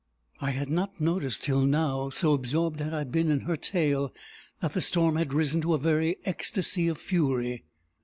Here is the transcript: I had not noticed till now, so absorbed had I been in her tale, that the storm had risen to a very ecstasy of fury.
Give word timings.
I 0.39 0.49
had 0.49 0.71
not 0.71 0.99
noticed 0.99 1.43
till 1.43 1.61
now, 1.63 2.09
so 2.09 2.33
absorbed 2.33 2.79
had 2.79 2.91
I 2.91 3.03
been 3.03 3.29
in 3.29 3.41
her 3.41 3.55
tale, 3.55 4.11
that 4.59 4.73
the 4.73 4.81
storm 4.81 5.15
had 5.15 5.31
risen 5.31 5.61
to 5.61 5.75
a 5.75 5.77
very 5.77 6.15
ecstasy 6.25 6.87
of 6.87 6.97
fury. 6.97 7.65